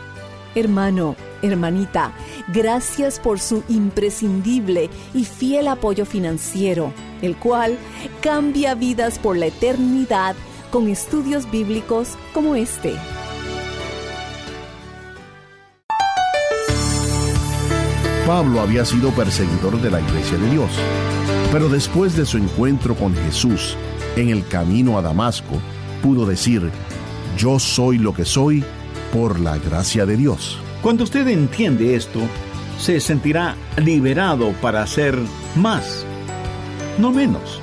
[0.55, 2.13] Hermano, hermanita,
[2.49, 7.79] gracias por su imprescindible y fiel apoyo financiero, el cual
[8.21, 10.37] cambia vidas por la eternidad
[10.73, 12.95] con estudios bíblicos como este.
[18.27, 20.71] Pablo había sido perseguidor de la iglesia de Dios,
[21.53, 23.77] pero después de su encuentro con Jesús
[24.17, 25.61] en el camino a Damasco,
[26.03, 26.71] pudo decir,
[27.37, 28.65] yo soy lo que soy
[29.13, 30.59] por la gracia de Dios.
[30.81, 32.21] Cuando usted entiende esto,
[32.79, 35.19] se sentirá liberado para hacer
[35.55, 36.07] más,
[36.99, 37.62] no menos.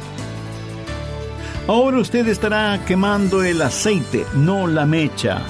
[1.70, 5.44] Ahora usted estará quemando el aceite, no la mecha.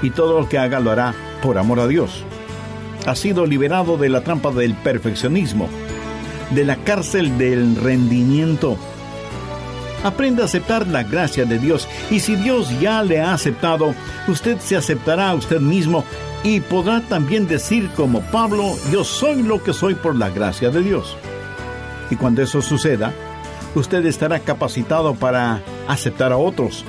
[0.00, 2.24] Y todo lo que haga lo hará por amor a Dios.
[3.04, 5.68] Ha sido liberado de la trampa del perfeccionismo,
[6.52, 8.78] de la cárcel del rendimiento.
[10.02, 13.94] Aprenda a aceptar la gracia de Dios y si Dios ya le ha aceptado,
[14.28, 16.06] usted se aceptará a usted mismo
[16.42, 20.80] y podrá también decir como Pablo, yo soy lo que soy por la gracia de
[20.80, 21.18] Dios.
[22.10, 23.12] Y cuando eso suceda,
[23.74, 26.84] usted estará capacitado para aceptar a otros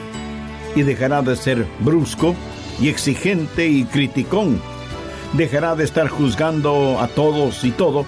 [0.76, 2.36] y dejará de ser brusco
[2.80, 4.62] y exigente y criticón.
[5.34, 8.06] Dejará de estar juzgando a todos y todo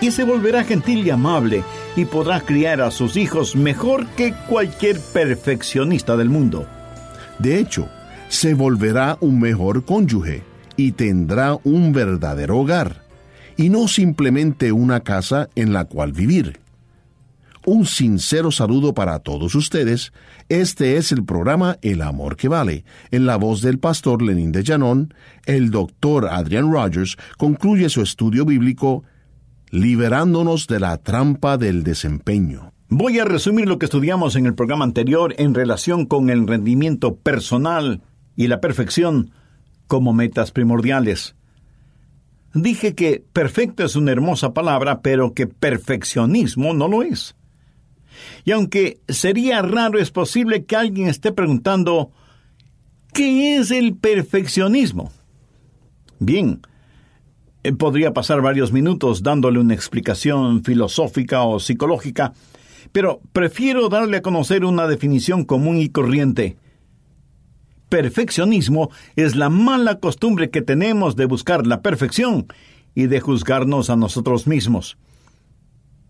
[0.00, 1.64] y se volverá gentil y amable
[1.96, 6.66] y podrá criar a sus hijos mejor que cualquier perfeccionista del mundo.
[7.38, 7.88] De hecho,
[8.28, 10.42] se volverá un mejor cónyuge
[10.76, 13.02] y tendrá un verdadero hogar,
[13.56, 16.60] y no simplemente una casa en la cual vivir.
[17.64, 20.12] Un sincero saludo para todos ustedes.
[20.48, 22.84] Este es el programa El Amor que Vale.
[23.10, 25.14] En la voz del pastor Lenín de Llanón,
[25.44, 29.04] el doctor Adrian Rogers concluye su estudio bíblico
[29.70, 32.72] liberándonos de la trampa del desempeño.
[32.88, 37.16] Voy a resumir lo que estudiamos en el programa anterior en relación con el rendimiento
[37.16, 38.00] personal
[38.34, 39.32] y la perfección
[39.86, 41.34] como metas primordiales.
[42.54, 47.36] Dije que perfecto es una hermosa palabra, pero que perfeccionismo no lo es.
[48.44, 52.10] Y aunque sería raro, es posible que alguien esté preguntando,
[53.12, 55.12] ¿qué es el perfeccionismo?
[56.18, 56.60] Bien,
[57.62, 62.32] eh, podría pasar varios minutos dándole una explicación filosófica o psicológica,
[62.92, 66.56] pero prefiero darle a conocer una definición común y corriente
[67.88, 72.46] perfeccionismo es la mala costumbre que tenemos de buscar la perfección
[72.94, 74.98] y de juzgarnos a nosotros mismos.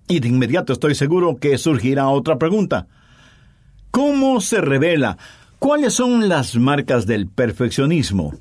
[0.08, 2.86] Y de inmediato estoy seguro que surgirá otra pregunta.
[3.90, 5.18] ¿Cómo se revela?
[5.58, 8.34] ¿Cuáles son las marcas del perfeccionismo?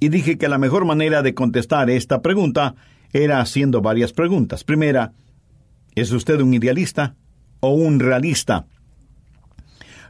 [0.00, 2.74] Y dije que la mejor manera de contestar esta pregunta
[3.12, 4.64] era haciendo varias preguntas.
[4.64, 5.12] Primera,
[5.94, 7.16] ¿es usted un idealista
[7.60, 8.66] o un realista?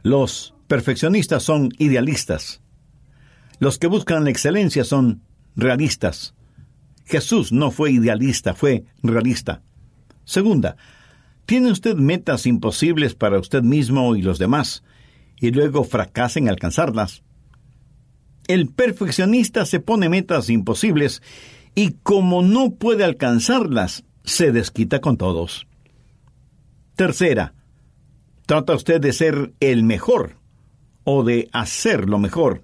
[0.03, 2.61] Los perfeccionistas son idealistas.
[3.59, 5.21] Los que buscan la excelencia son
[5.55, 6.35] realistas.
[7.05, 9.61] Jesús no fue idealista, fue realista.
[10.27, 10.77] Segunda,
[11.47, 14.83] ¿tiene usted metas imposibles para usted mismo y los demás?
[15.39, 17.23] y luego fracasa en alcanzarlas.
[18.47, 21.21] El perfeccionista se pone metas imposibles
[21.75, 25.67] y como no puede alcanzarlas, se desquita con todos.
[26.95, 27.53] Tercera,
[28.45, 30.37] trata usted de ser el mejor
[31.03, 32.63] o de hacer lo mejor.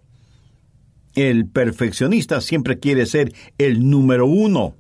[1.16, 4.75] El perfeccionista siempre quiere ser el número uno,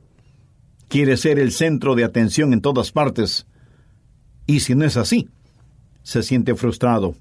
[0.93, 3.47] quiere ser el centro de atención en todas partes.
[4.45, 5.27] Y si no es así,
[6.03, 7.15] se siente frustrado.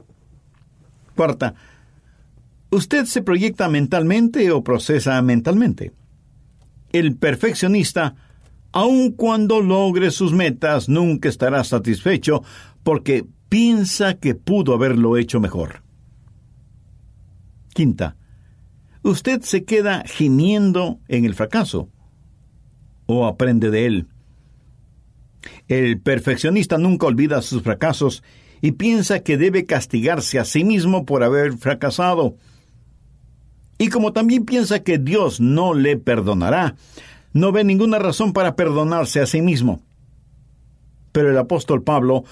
[1.16, 1.54] Cuarta,
[2.68, 5.90] ¿usted se proyecta mentalmente o procesa mentalmente?
[6.92, 8.14] El perfeccionista,
[8.72, 12.42] aun cuando logre sus metas, nunca estará satisfecho
[12.82, 15.82] porque piensa que pudo haberlo hecho mejor.
[17.72, 18.16] Quinta,
[19.02, 21.88] usted se queda gimiendo en el fracaso
[23.06, 24.06] o aprende de él.
[25.68, 28.22] El perfeccionista nunca olvida sus fracasos
[28.60, 32.36] y piensa que debe castigarse a sí mismo por haber fracasado.
[33.78, 36.76] Y como también piensa que Dios no le perdonará,
[37.32, 39.82] no ve ninguna razón para perdonarse a sí mismo.
[41.10, 42.24] Pero el apóstol Pablo,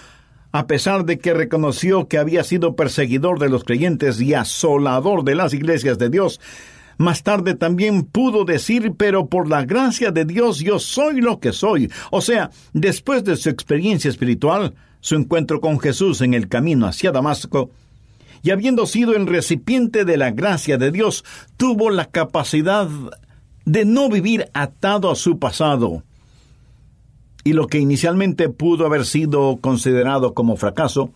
[0.53, 5.35] a pesar de que reconoció que había sido perseguidor de los creyentes y asolador de
[5.35, 6.41] las iglesias de Dios,
[7.01, 11.55] más tarde también pudo decir, pero por la gracia de Dios yo soy lo que
[11.55, 11.91] soy.
[12.11, 17.11] O sea, después de su experiencia espiritual, su encuentro con Jesús en el camino hacia
[17.11, 17.71] Damasco,
[18.43, 21.25] y habiendo sido el recipiente de la gracia de Dios,
[21.57, 22.87] tuvo la capacidad
[23.65, 26.03] de no vivir atado a su pasado.
[27.45, 31.15] Y lo que inicialmente pudo haber sido considerado como fracaso,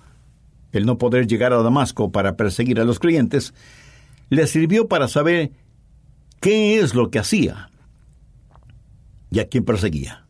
[0.72, 3.52] el no poder llegar a Damasco para perseguir a los creyentes,
[4.30, 5.52] le sirvió para saber
[6.44, 7.70] qué es lo que hacía
[9.30, 10.26] y a quién perseguía.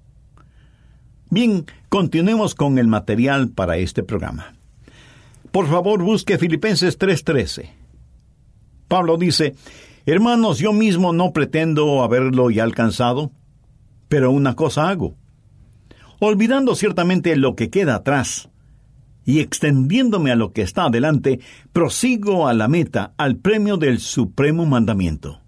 [1.29, 4.55] Bien, continuemos con el material para este programa.
[5.51, 7.69] Por favor, busque Filipenses 3:13.
[8.87, 9.57] Pablo dice,
[10.07, 13.33] Hermanos, yo mismo no pretendo haberlo ya alcanzado,
[14.07, 15.17] pero una cosa hago.
[16.21, 18.51] Olvidando ciertamente lo que queda atrás
[19.25, 21.41] y extendiéndome a lo que está adelante,
[21.73, 25.41] prosigo a la meta, al premio del supremo mandamiento.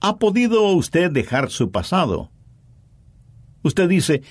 [0.00, 2.30] ¿Ha podido usted dejar su pasado?
[3.62, 4.22] Usted dice,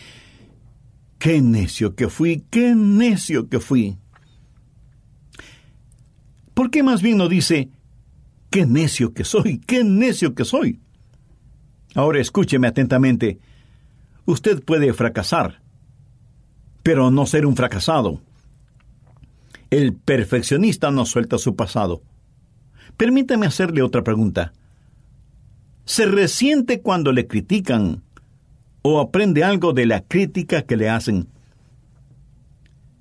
[1.20, 3.98] qué necio que fui, qué necio que fui.
[6.54, 7.70] ¿Por qué más bien no dice,
[8.50, 10.80] qué necio que soy, qué necio que soy?
[11.94, 13.40] Ahora escúcheme atentamente.
[14.26, 15.62] Usted puede fracasar,
[16.84, 18.22] pero no ser un fracasado.
[19.70, 22.02] El perfeccionista no suelta su pasado.
[22.96, 24.54] Permítame hacerle otra pregunta.
[25.88, 28.04] ¿Se resiente cuando le critican
[28.90, 31.28] o aprende algo de la crítica que le hacen.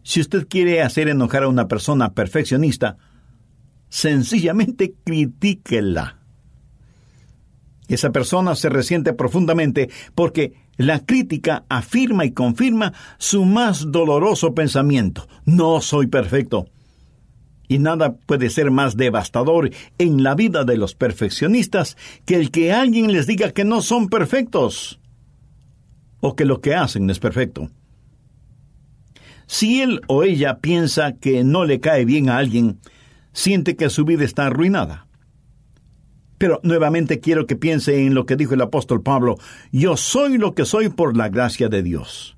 [0.03, 2.97] Si usted quiere hacer enojar a una persona perfeccionista,
[3.89, 6.19] sencillamente critíquela.
[7.89, 15.29] Esa persona se resiente profundamente porque la crítica afirma y confirma su más doloroso pensamiento.
[15.45, 16.67] No soy perfecto.
[17.69, 22.73] Y nada puede ser más devastador en la vida de los perfeccionistas que el que
[22.73, 25.01] alguien les diga que no son perfectos
[26.21, 27.71] o que lo que hacen es perfecto.
[29.47, 32.79] Si él o ella piensa que no le cae bien a alguien,
[33.33, 35.07] siente que su vida está arruinada.
[36.39, 39.37] Pero nuevamente quiero que piense en lo que dijo el apóstol Pablo,
[39.73, 42.37] yo soy lo que soy por la gracia de Dios.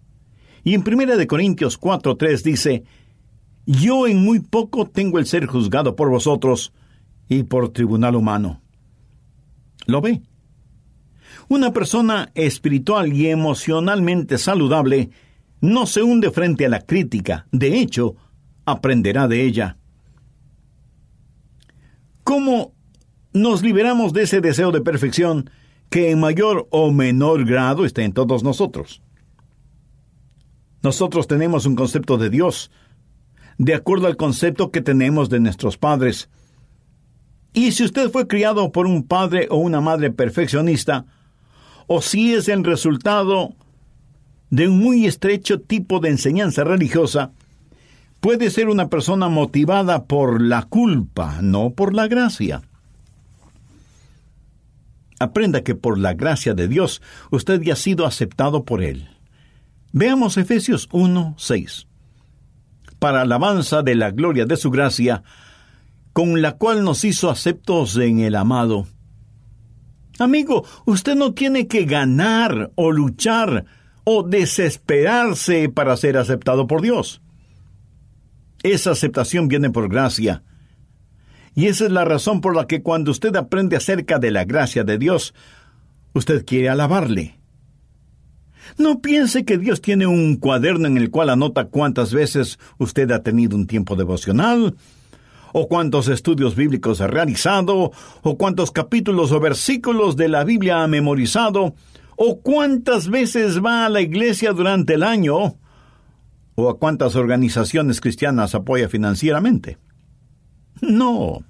[0.62, 2.84] Y en 1 Corintios 4:3 dice,
[3.70, 6.72] yo en muy poco tengo el ser juzgado por vosotros
[7.28, 8.62] y por tribunal humano.
[9.84, 10.22] ¿Lo ve?
[11.48, 15.10] Una persona espiritual y emocionalmente saludable
[15.60, 18.16] no se hunde frente a la crítica, de hecho,
[18.64, 19.76] aprenderá de ella.
[22.24, 22.72] ¿Cómo
[23.34, 25.50] nos liberamos de ese deseo de perfección
[25.90, 29.02] que en mayor o menor grado está en todos nosotros?
[30.82, 32.70] Nosotros tenemos un concepto de Dios,
[33.58, 36.28] de acuerdo al concepto que tenemos de nuestros padres.
[37.52, 41.04] Y si usted fue criado por un padre o una madre perfeccionista,
[41.88, 43.54] o si es el resultado
[44.50, 47.32] de un muy estrecho tipo de enseñanza religiosa,
[48.20, 52.62] puede ser una persona motivada por la culpa, no por la gracia.
[55.18, 59.08] Aprenda que por la gracia de Dios usted ya ha sido aceptado por Él.
[59.92, 61.87] Veamos Efesios 1, 6.
[62.98, 65.22] Para alabanza de la gloria de su gracia,
[66.12, 68.86] con la cual nos hizo aceptos en el amado
[70.18, 73.66] Amigo, usted no tiene que ganar o luchar
[74.02, 77.22] o desesperarse para ser aceptado por Dios.
[78.64, 80.42] Esa aceptación viene por gracia.
[81.54, 84.82] Y esa es la razón por la que cuando usted aprende acerca de la gracia
[84.82, 85.34] de Dios,
[86.14, 87.37] usted quiere alabarle.
[88.76, 93.22] No piense que Dios tiene un cuaderno en el cual anota cuántas veces usted ha
[93.22, 94.76] tenido un tiempo devocional,
[95.52, 100.88] o cuántos estudios bíblicos ha realizado, o cuántos capítulos o versículos de la Biblia ha
[100.88, 101.74] memorizado,
[102.16, 105.56] o cuántas veces va a la iglesia durante el año,
[106.54, 109.78] o a cuántas organizaciones cristianas apoya financieramente.
[110.80, 111.44] No.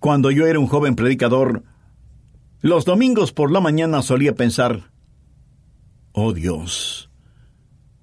[0.00, 1.62] Cuando yo era un joven predicador,
[2.62, 4.90] los domingos por la mañana solía pensar,
[6.12, 7.10] oh Dios,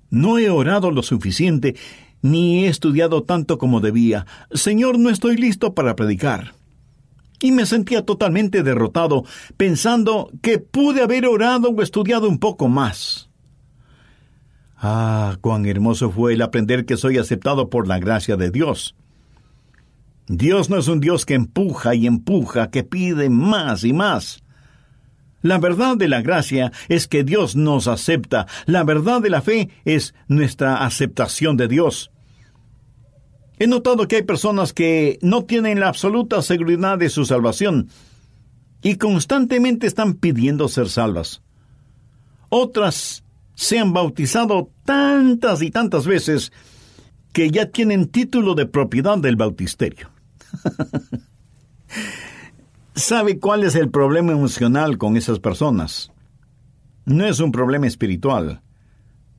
[0.09, 1.75] no he orado lo suficiente
[2.21, 4.25] ni he estudiado tanto como debía.
[4.51, 6.53] Señor, no estoy listo para predicar.
[7.41, 9.23] Y me sentía totalmente derrotado,
[9.55, 13.29] pensando que pude haber orado o estudiado un poco más.
[14.75, 18.95] Ah, cuán hermoso fue el aprender que soy aceptado por la gracia de Dios.
[20.27, 24.43] Dios no es un Dios que empuja y empuja, que pide más y más.
[25.41, 28.47] La verdad de la gracia es que Dios nos acepta.
[28.65, 32.11] La verdad de la fe es nuestra aceptación de Dios.
[33.57, 37.89] He notado que hay personas que no tienen la absoluta seguridad de su salvación
[38.81, 41.41] y constantemente están pidiendo ser salvas.
[42.49, 43.23] Otras
[43.55, 46.53] se han bautizado tantas y tantas veces
[47.33, 50.09] que ya tienen título de propiedad del bautisterio.
[52.99, 56.11] ¿Sabe cuál es el problema emocional con esas personas?
[57.05, 58.61] No es un problema espiritual,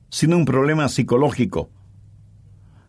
[0.09, 1.69] sino un problema psicológico.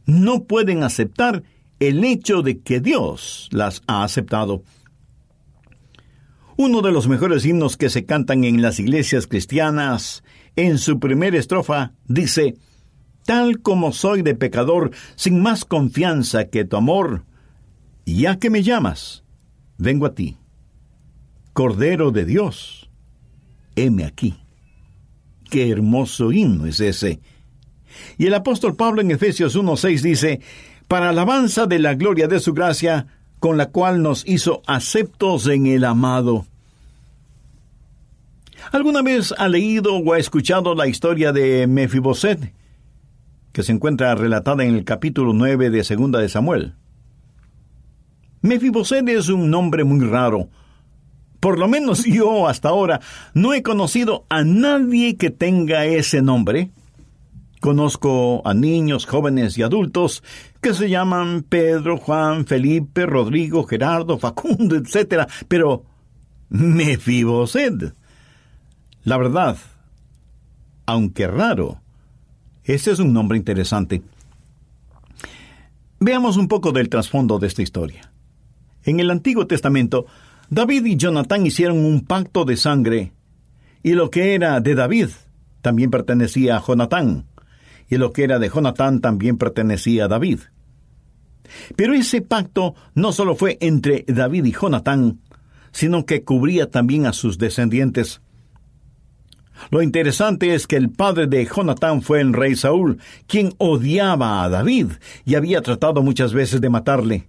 [0.07, 1.43] No pueden aceptar
[1.79, 4.62] el hecho de que Dios las ha aceptado.
[6.57, 10.25] Uno de los mejores himnos que se cantan en las iglesias cristianas,
[10.57, 12.55] en su primera estrofa, dice,
[13.26, 17.26] Tal como soy de pecador, sin más confianza que tu amor,
[18.07, 19.23] ya que me llamas,
[19.76, 20.38] vengo a ti.
[21.52, 22.88] Cordero de Dios,
[23.76, 24.35] heme aquí.
[25.50, 27.21] Qué hermoso himno es ese.
[28.16, 30.40] Y el apóstol Pablo en Efesios 1.6 dice,
[30.88, 33.06] para alabanza de la gloria de su gracia,
[33.38, 36.47] con la cual nos hizo aceptos en el amado.
[38.71, 42.54] ¿Alguna vez ha leído o ha escuchado la historia de Mefiboset,
[43.52, 46.76] que se encuentra relatada en el capítulo 9 de Segunda de Samuel?
[48.40, 50.49] Mefiboset es un nombre muy raro,
[51.43, 53.01] por lo menos yo hasta ahora
[53.35, 56.71] no he conocido a nadie que tenga ese nombre.
[57.61, 60.23] Conozco a niños, jóvenes y adultos
[60.61, 65.29] que se llaman Pedro, Juan, Felipe, Rodrigo, Gerardo, Facundo, etc.
[65.49, 65.85] Pero
[66.49, 67.93] Mefiboset.
[69.03, 69.57] La verdad,
[70.87, 71.81] aunque raro,
[72.63, 74.03] ese es un nombre interesante.
[75.99, 78.13] Veamos un poco del trasfondo de esta historia.
[78.85, 80.07] En el Antiguo Testamento,
[80.52, 83.14] David y Jonatán hicieron un pacto de sangre,
[83.82, 85.09] y lo que era de David
[85.62, 87.25] también pertenecía a Jonatán,
[87.88, 90.40] y lo que era de Jonatán también pertenecía a David.
[91.75, 95.21] Pero ese pacto no solo fue entre David y Jonatán,
[95.71, 98.21] sino que cubría también a sus descendientes.
[99.71, 104.50] Lo interesante es que el padre de Jonatán fue el rey Saúl, quien odiaba a
[104.50, 104.88] David
[105.25, 107.26] y había tratado muchas veces de matarle.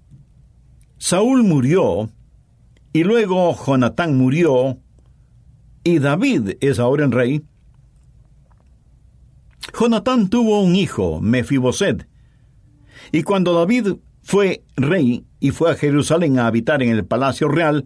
[0.98, 2.10] Saúl murió
[2.94, 4.78] y luego Jonatán murió,
[5.84, 7.44] y David es ahora el rey.
[9.78, 12.08] Jonatán tuvo un hijo, Mefiboset,
[13.12, 17.86] y cuando David fue rey y fue a Jerusalén a habitar en el palacio real,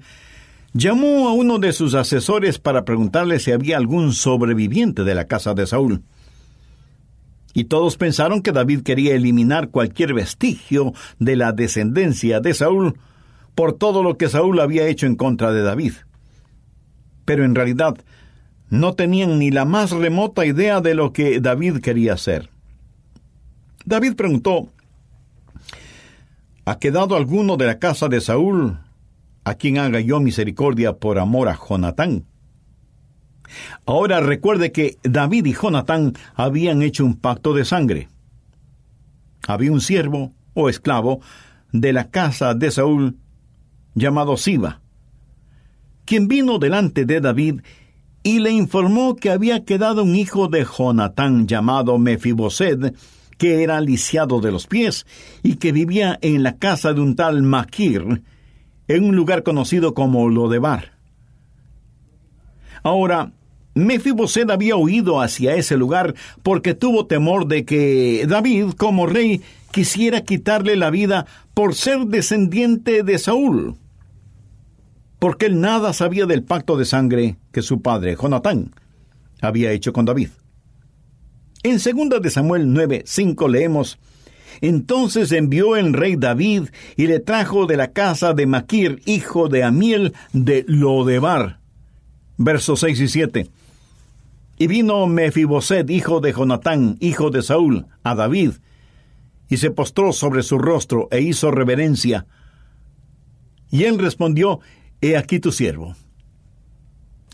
[0.73, 5.53] llamó a uno de sus asesores para preguntarle si había algún sobreviviente de la casa
[5.53, 6.03] de Saúl.
[7.53, 12.99] Y todos pensaron que David quería eliminar cualquier vestigio de la descendencia de Saúl,
[13.57, 15.93] por todo lo que Saúl había hecho en contra de David.
[17.25, 17.97] Pero en realidad
[18.69, 22.51] no tenían ni la más remota idea de lo que David quería hacer.
[23.83, 24.67] David preguntó,
[26.65, 28.77] ¿Ha quedado alguno de la casa de Saúl
[29.43, 32.25] a quien haga yo misericordia por amor a Jonatán?
[33.87, 38.07] Ahora recuerde que David y Jonatán habían hecho un pacto de sangre.
[39.47, 41.21] Había un siervo o esclavo
[41.71, 43.17] de la casa de Saúl
[43.97, 44.79] llamado Siba,
[46.05, 47.61] quien vino delante de David
[48.23, 52.95] y le informó que había quedado un hijo de Jonatán llamado Mefiboset,
[53.37, 55.05] que era lisiado de los pies
[55.43, 58.21] y que vivía en la casa de un tal Maquir,
[58.87, 60.93] en un lugar conocido como Lodebar.
[62.83, 63.31] Ahora,
[63.73, 66.13] Mefiboset había huido hacia ese lugar
[66.43, 73.03] porque tuvo temor de que David, como rey, quisiera quitarle la vida por ser descendiente
[73.03, 73.75] de Saúl.
[75.19, 78.73] Porque él nada sabía del pacto de sangre que su padre, Jonatán,
[79.41, 80.29] había hecho con David.
[81.63, 83.97] En 2 de Samuel 9, 5 leemos,
[84.61, 89.63] Entonces envió el rey David y le trajo de la casa de Maquir, hijo de
[89.63, 91.59] Amiel, de Lodebar.
[92.37, 93.49] Versos 6 y 7.
[94.59, 98.53] Y vino Mefiboset, hijo de Jonatán, hijo de Saúl, a David,
[99.49, 102.25] y se postró sobre su rostro e hizo reverencia.
[103.69, 104.59] Y él respondió,
[105.01, 105.95] He aquí tu siervo.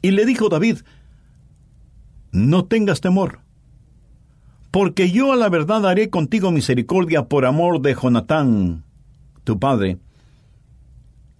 [0.01, 0.79] Y le dijo David,
[2.31, 3.39] No tengas temor,
[4.71, 8.83] porque yo a la verdad haré contigo misericordia por amor de Jonatán,
[9.43, 9.99] tu padre,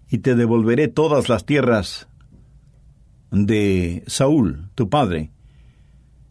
[0.10, 2.08] y te devolveré todas las tierras
[3.32, 5.32] de Saúl, tu padre,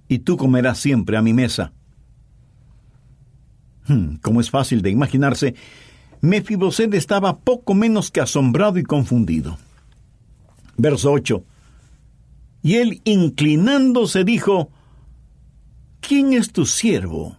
[0.08, 1.72] y tú comerás siempre a mi mesa.
[3.88, 5.56] Hmm, como es fácil de imaginarse,
[6.20, 9.58] Mefiboset estaba poco menos que asombrado y confundido.
[10.76, 11.44] Verso 8.
[12.62, 14.70] Y él, inclinándose, dijo,
[16.00, 17.36] ¿quién es tu siervo?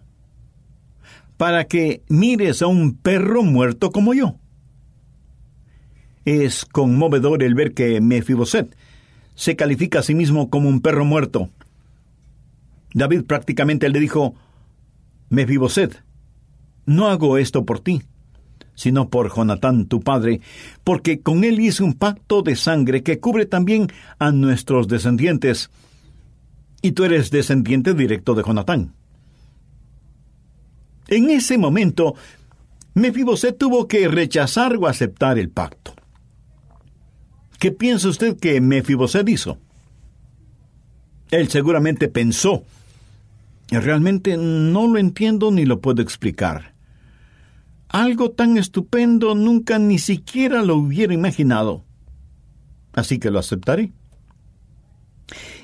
[1.36, 4.36] Para que mires a un perro muerto como yo.
[6.24, 8.76] Es conmovedor el ver que Mefiboset
[9.34, 11.50] se califica a sí mismo como un perro muerto.
[12.94, 14.34] David prácticamente le dijo,
[15.28, 16.02] Mefiboset,
[16.86, 18.02] no hago esto por ti,
[18.74, 20.40] sino por Jonatán tu padre,
[20.82, 23.88] porque con él hice un pacto de sangre que cubre también
[24.18, 25.70] a nuestros descendientes,
[26.82, 28.92] y tú eres descendiente directo de Jonatán.
[31.08, 32.14] En ese momento,
[32.94, 35.94] Mefiboset tuvo que rechazar o aceptar el pacto.
[37.58, 39.58] ¿Qué piensa usted que Mefiboset hizo?
[41.30, 42.64] Él seguramente pensó
[43.70, 46.73] Realmente no lo entiendo ni lo puedo explicar.
[47.94, 51.84] Algo tan estupendo nunca ni siquiera lo hubiera imaginado.
[52.92, 53.92] Así que lo aceptaré.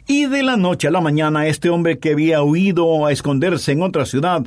[0.06, 3.82] Y de la noche a la mañana este hombre que había huido a esconderse en
[3.82, 4.46] otra ciudad,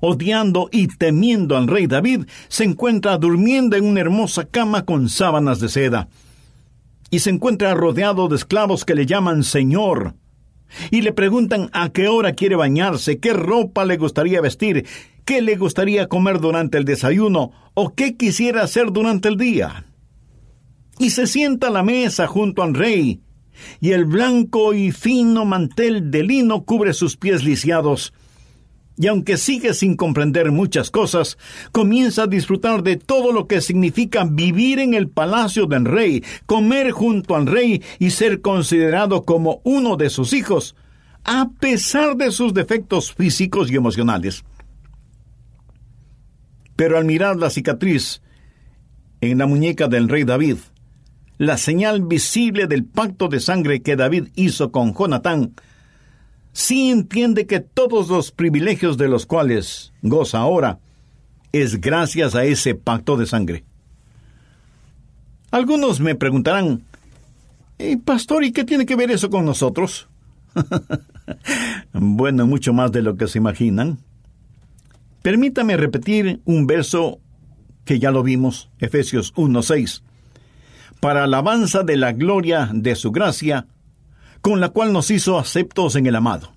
[0.00, 5.58] odiando y temiendo al rey David, se encuentra durmiendo en una hermosa cama con sábanas
[5.58, 6.06] de seda.
[7.10, 10.14] Y se encuentra rodeado de esclavos que le llaman Señor,
[10.92, 14.86] y le preguntan a qué hora quiere bañarse, qué ropa le gustaría vestir,
[15.24, 19.86] qué le gustaría comer durante el desayuno o qué quisiera hacer durante el día.
[20.98, 23.20] Y se sienta a la mesa junto al rey,
[23.80, 28.12] y el blanco y fino mantel de lino cubre sus pies lisiados,
[28.96, 31.36] y aunque sigue sin comprender muchas cosas,
[31.72, 36.92] comienza a disfrutar de todo lo que significa vivir en el palacio del rey, comer
[36.92, 40.76] junto al rey y ser considerado como uno de sus hijos,
[41.24, 44.44] a pesar de sus defectos físicos y emocionales.
[46.76, 48.20] Pero al mirar la cicatriz
[49.20, 50.56] en la muñeca del rey David,
[51.38, 55.54] la señal visible del pacto de sangre que David hizo con Jonatán,
[56.52, 60.78] sí entiende que todos los privilegios de los cuales goza ahora
[61.52, 63.64] es gracias a ese pacto de sangre.
[65.50, 66.82] Algunos me preguntarán,
[67.78, 70.08] eh, Pastor, ¿y qué tiene que ver eso con nosotros?
[71.92, 73.98] bueno, mucho más de lo que se imaginan.
[75.24, 77.18] Permítame repetir un verso
[77.86, 80.02] que ya lo vimos, Efesios 1.6.
[81.00, 83.66] Para alabanza de la gloria de su gracia,
[84.42, 86.52] con la cual nos hizo aceptos en el amado.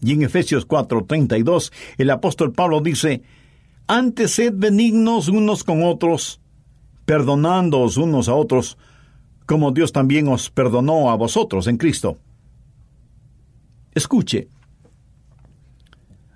[0.00, 3.24] Y en Efesios 4:32 el apóstol Pablo dice,
[3.88, 6.40] antes sed benignos unos con otros,
[7.06, 8.78] perdonándoos unos a otros,
[9.46, 12.18] como Dios también os perdonó a vosotros en Cristo.
[13.94, 14.46] Escuche,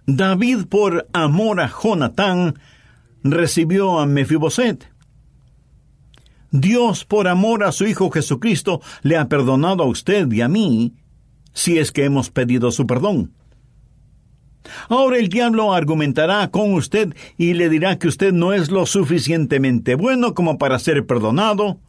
[0.07, 2.55] David por amor a Jonatán
[3.25, 4.89] recibió a Mefiboset.
[6.53, 10.95] Dios, por amor a su Hijo Jesucristo, le ha perdonado a usted y a mí,
[11.53, 13.33] si es que hemos pedido su perdón.
[14.89, 19.97] Ahora el diablo argumentará con usted y le dirá que usted no es lo suficientemente
[19.97, 21.81] bueno como para ser perdonado.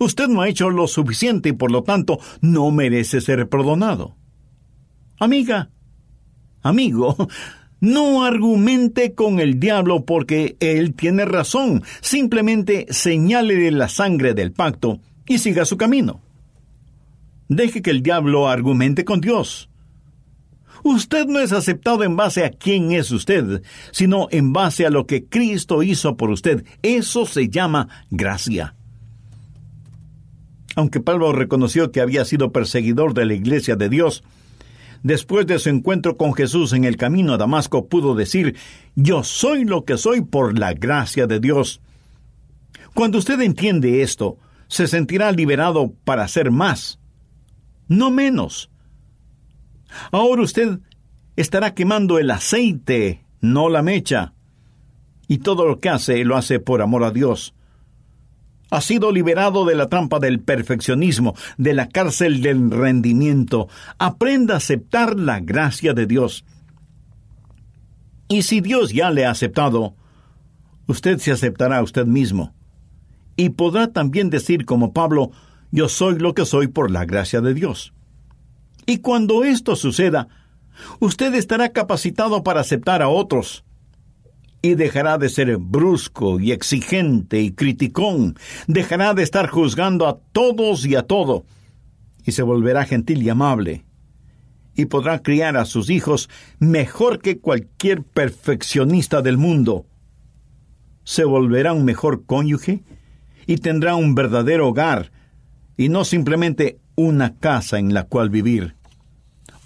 [0.00, 4.16] Usted no ha hecho lo suficiente y por lo tanto no merece ser perdonado.
[5.18, 5.70] Amiga,
[6.62, 7.16] amigo,
[7.80, 11.82] no argumente con el diablo porque él tiene razón.
[12.00, 16.20] Simplemente señálele la sangre del pacto y siga su camino.
[17.48, 19.68] Deje que el diablo argumente con Dios.
[20.84, 25.06] Usted no es aceptado en base a quién es usted, sino en base a lo
[25.06, 26.64] que Cristo hizo por usted.
[26.82, 28.74] Eso se llama gracia.
[30.76, 34.22] Aunque Pablo reconoció que había sido perseguidor de la iglesia de Dios,
[35.02, 38.56] después de su encuentro con Jesús en el camino a Damasco, pudo decir,
[38.94, 41.80] yo soy lo que soy por la gracia de Dios.
[42.94, 46.98] Cuando usted entiende esto, se sentirá liberado para hacer más,
[47.88, 48.70] no menos.
[50.10, 50.80] Ahora usted
[51.36, 54.34] estará quemando el aceite, no la mecha.
[55.26, 57.54] Y todo lo que hace lo hace por amor a Dios.
[58.70, 63.68] Ha sido liberado de la trampa del perfeccionismo, de la cárcel del rendimiento.
[63.98, 66.44] Aprenda a aceptar la gracia de Dios.
[68.28, 69.94] Y si Dios ya le ha aceptado,
[70.86, 72.54] usted se aceptará a usted mismo.
[73.36, 75.30] Y podrá también decir como Pablo,
[75.70, 77.94] yo soy lo que soy por la gracia de Dios.
[78.84, 80.28] Y cuando esto suceda,
[80.98, 83.64] usted estará capacitado para aceptar a otros
[84.60, 90.84] y dejará de ser brusco y exigente y criticón, dejará de estar juzgando a todos
[90.84, 91.44] y a todo,
[92.24, 93.84] y se volverá gentil y amable,
[94.74, 99.86] y podrá criar a sus hijos mejor que cualquier perfeccionista del mundo.
[101.04, 102.82] Se volverá un mejor cónyuge
[103.46, 105.12] y tendrá un verdadero hogar,
[105.76, 108.74] y no simplemente una casa en la cual vivir.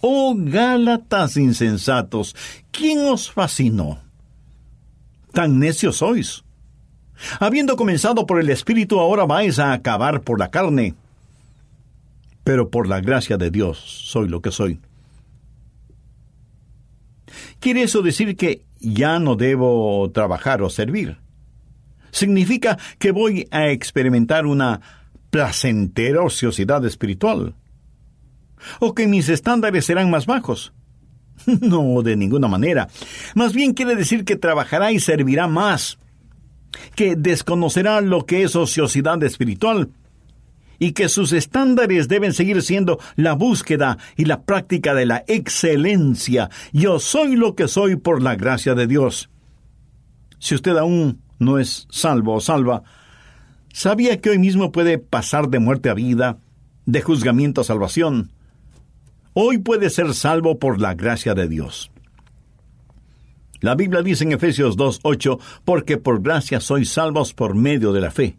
[0.00, 2.36] Oh Gálatas insensatos,
[2.70, 4.11] ¿quién os fascinó?
[5.32, 6.44] Tan necios sois.
[7.40, 10.94] Habiendo comenzado por el Espíritu, ahora vais a acabar por la carne.
[12.44, 14.80] Pero por la gracia de Dios soy lo que soy.
[17.60, 21.18] ¿Quiere eso decir que ya no debo trabajar o servir?
[22.10, 24.80] Significa que voy a experimentar una
[25.30, 27.54] placentera ociosidad espiritual
[28.80, 30.72] o que mis estándares serán más bajos.
[31.60, 32.88] No, de ninguna manera.
[33.34, 35.98] Más bien quiere decir que trabajará y servirá más,
[36.94, 39.90] que desconocerá lo que es ociosidad espiritual
[40.78, 46.50] y que sus estándares deben seguir siendo la búsqueda y la práctica de la excelencia.
[46.72, 49.30] Yo soy lo que soy por la gracia de Dios.
[50.40, 52.82] Si usted aún no es salvo o salva,
[53.72, 56.38] ¿sabía que hoy mismo puede pasar de muerte a vida,
[56.84, 58.32] de juzgamiento a salvación?
[59.34, 61.90] Hoy puede ser salvo por la gracia de Dios.
[63.60, 68.10] La Biblia dice en Efesios 2.8, porque por gracia sois salvos por medio de la
[68.10, 68.36] fe.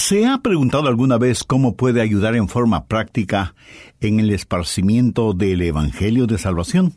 [0.00, 3.54] ¿se ha preguntado alguna vez cómo puede ayudar en forma práctica
[4.00, 6.94] en el esparcimiento del Evangelio de Salvación?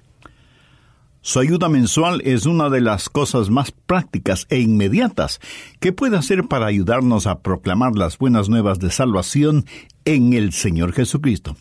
[1.20, 5.42] Su ayuda mensual es una de las cosas más prácticas e inmediatas
[5.82, 9.66] que puede hacer para ayudarnos a proclamar las buenas nuevas de salvación
[10.06, 11.58] en el Señor Jesucristo.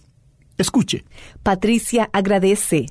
[0.59, 1.05] Escuche.
[1.43, 2.87] Patricia agradece.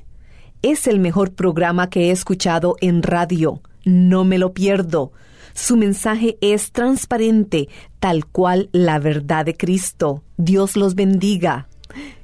[0.60, 3.62] Es el mejor programa que he escuchado en radio.
[3.84, 5.12] No me lo pierdo.
[5.54, 7.68] Su mensaje es transparente,
[8.00, 10.22] tal cual la verdad de Cristo.
[10.36, 11.68] Dios los bendiga.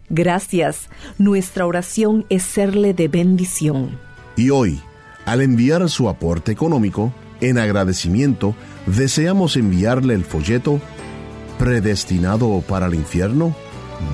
[0.09, 0.89] Gracias.
[1.19, 3.99] Nuestra oración es serle de bendición.
[4.37, 4.81] Y hoy,
[5.27, 8.55] al enviar su aporte económico, en agradecimiento,
[8.87, 10.81] deseamos enviarle el folleto
[11.59, 13.55] Predestinado para el infierno,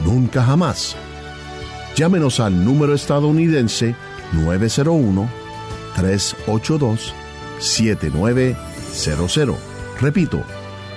[0.06, 0.96] nunca jamás.
[1.94, 3.94] Llámenos al número estadounidense
[8.94, 9.56] 901-382-7900.
[10.00, 10.42] Repito,